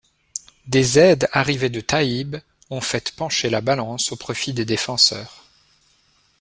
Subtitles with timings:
[0.65, 2.37] Des aides arrivées de Tayibe
[2.71, 5.43] ont faites pencher la balance au profit des défenseurs.